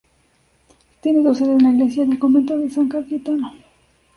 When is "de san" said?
2.57-2.89